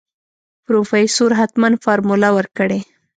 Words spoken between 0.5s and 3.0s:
پروفيسر حتمن فارموله ورکړې.